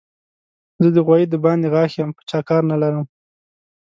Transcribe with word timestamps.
زه 0.81 0.89
د 0.95 0.97
غوايي 1.05 1.25
د 1.29 1.35
باندې 1.45 1.67
غاښ 1.73 1.93
يم؛ 1.99 2.09
په 2.17 2.21
چا 2.29 2.39
کار 2.49 2.61
نه 2.71 2.77
لرم. 2.81 3.05